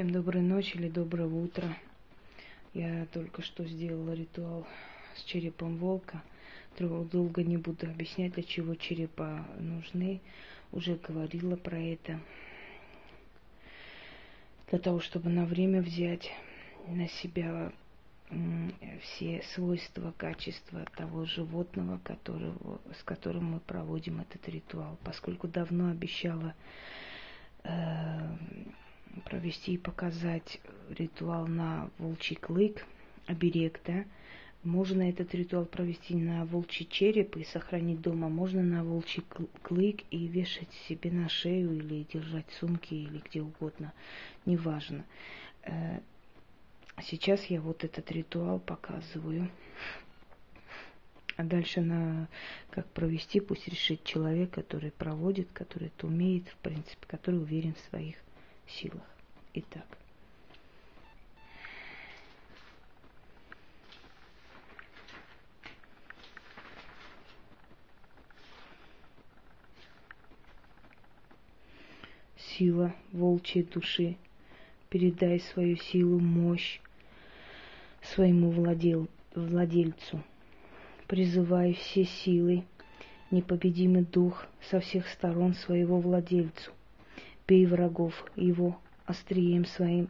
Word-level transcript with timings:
Всем 0.00 0.12
доброй 0.12 0.40
ночи 0.40 0.78
или 0.78 0.88
доброго 0.88 1.44
утра. 1.44 1.76
Я 2.72 3.04
только 3.12 3.42
что 3.42 3.66
сделала 3.66 4.14
ритуал 4.14 4.66
с 5.14 5.24
черепом 5.24 5.76
волка. 5.76 6.22
Долго 6.78 7.42
не 7.42 7.58
буду 7.58 7.86
объяснять, 7.86 8.32
для 8.32 8.42
чего 8.42 8.74
черепа 8.76 9.46
нужны. 9.58 10.22
Уже 10.72 10.94
говорила 10.94 11.54
про 11.56 11.78
это. 11.78 12.18
Для 14.70 14.78
того, 14.78 15.00
чтобы 15.00 15.28
на 15.28 15.44
время 15.44 15.82
взять 15.82 16.30
на 16.88 17.06
себя 17.06 17.70
все 19.02 19.42
свойства, 19.52 20.14
качества 20.16 20.86
того 20.96 21.26
животного, 21.26 21.98
которого, 21.98 22.80
с 22.98 23.02
которым 23.02 23.52
мы 23.52 23.60
проводим 23.60 24.22
этот 24.22 24.48
ритуал. 24.48 24.96
Поскольку 25.04 25.46
давно 25.46 25.90
обещала 25.90 26.54
э, 27.64 28.36
провести 29.24 29.74
и 29.74 29.78
показать 29.78 30.60
ритуал 30.90 31.46
на 31.46 31.90
волчий 31.98 32.36
клык, 32.36 32.84
оберег, 33.26 33.80
да, 33.86 34.04
можно 34.62 35.08
этот 35.08 35.34
ритуал 35.34 35.64
провести 35.64 36.14
на 36.14 36.44
волчий 36.44 36.86
череп 36.86 37.36
и 37.36 37.44
сохранить 37.44 38.00
дома, 38.02 38.28
можно 38.28 38.62
на 38.62 38.84
волчий 38.84 39.24
клык 39.62 40.02
и 40.10 40.26
вешать 40.26 40.72
себе 40.86 41.10
на 41.10 41.28
шею 41.28 41.72
или 41.72 42.06
держать 42.12 42.48
в 42.50 42.54
сумке 42.58 42.96
или 42.96 43.22
где 43.24 43.40
угодно, 43.40 43.92
неважно. 44.44 45.04
Э, 45.62 46.00
сейчас 47.02 47.44
я 47.46 47.60
вот 47.60 47.84
этот 47.84 48.10
ритуал 48.12 48.58
показываю. 48.58 49.50
А 51.36 51.42
дальше 51.42 51.80
на 51.80 52.28
как 52.68 52.86
провести, 52.88 53.40
пусть 53.40 53.66
решит 53.66 54.04
человек, 54.04 54.50
который 54.50 54.90
проводит, 54.90 55.48
который 55.54 55.88
это 55.88 56.06
умеет, 56.06 56.46
в 56.48 56.56
принципе, 56.56 57.06
который 57.06 57.40
уверен 57.40 57.72
в 57.72 57.88
своих 57.88 58.16
силах. 58.70 59.02
Итак. 59.54 59.86
Сила 72.36 72.94
волчьей 73.12 73.64
души, 73.64 74.16
передай 74.90 75.40
свою 75.40 75.76
силу, 75.76 76.18
мощь 76.18 76.80
своему 78.02 78.50
владел, 78.50 79.08
владельцу. 79.34 80.22
Призывай 81.06 81.74
все 81.74 82.04
силы, 82.04 82.64
непобедимый 83.30 84.02
дух 84.02 84.46
со 84.70 84.80
всех 84.80 85.08
сторон 85.08 85.54
своего 85.54 86.00
владельцу. 86.00 86.72
Бей 87.50 87.66
врагов 87.66 88.14
его 88.36 88.78
острием 89.06 89.64
своим. 89.64 90.06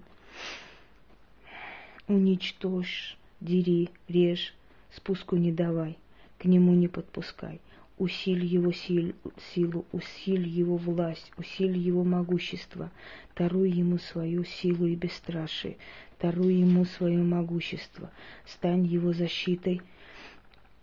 Уничтожь, 2.06 3.16
дери, 3.40 3.88
режь, 4.08 4.52
спуску 4.94 5.36
не 5.36 5.50
давай, 5.50 5.96
к 6.36 6.44
нему 6.44 6.74
не 6.74 6.86
подпускай. 6.86 7.62
Усиль 7.96 8.44
его 8.44 8.72
сил, 8.72 9.14
силу, 9.54 9.86
усиль 9.90 10.46
его 10.46 10.76
власть, 10.76 11.32
усиль 11.38 11.78
его 11.78 12.04
могущество, 12.04 12.90
даруй 13.34 13.70
ему 13.70 13.96
свою 13.96 14.44
силу 14.44 14.84
и 14.84 14.94
бесстрашие, 14.94 15.78
даруй 16.20 16.56
ему 16.56 16.84
свое 16.84 17.22
могущество, 17.22 18.10
стань 18.44 18.84
его 18.84 19.14
защитой 19.14 19.80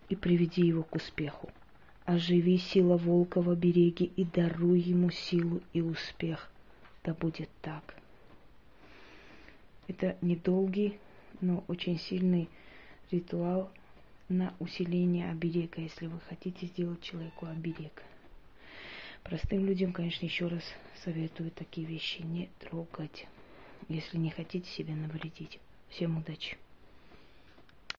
и 0.10 0.16
приведи 0.16 0.66
его 0.66 0.82
к 0.82 0.96
успеху. 0.96 1.52
Оживи 2.08 2.58
сила 2.58 2.96
волка 2.96 3.42
в 3.42 3.50
обереге 3.50 4.06
и 4.06 4.24
даруй 4.24 4.80
ему 4.80 5.10
силу 5.10 5.62
и 5.74 5.82
успех. 5.82 6.50
Да 7.04 7.14
будет 7.14 7.50
так. 7.62 7.98
Это 9.90 10.16
недолгий, 10.22 11.00
но 11.42 11.66
очень 11.68 12.00
сильный 12.00 12.48
ритуал 13.12 13.70
на 14.30 14.54
усиление 14.60 15.30
оберега, 15.30 15.82
если 15.82 16.08
вы 16.08 16.22
хотите 16.30 16.68
сделать 16.68 17.02
человеку 17.02 17.46
оберег. 17.46 18.02
Простым 19.24 19.66
людям, 19.66 19.92
конечно, 19.92 20.26
еще 20.26 20.48
раз 20.48 20.64
советую 21.04 21.52
такие 21.52 21.86
вещи 21.86 22.22
не 22.22 22.48
трогать, 22.60 23.28
если 23.90 24.18
не 24.18 24.30
хотите 24.30 24.70
себе 24.70 24.96
навредить. 24.96 25.60
Всем 25.90 26.16
удачи! 26.16 26.56